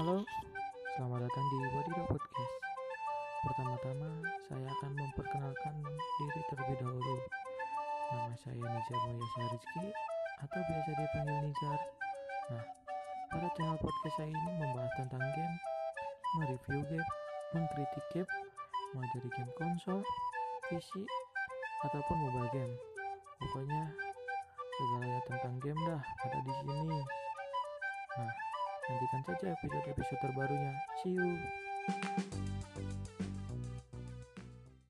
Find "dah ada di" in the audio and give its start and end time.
25.84-26.52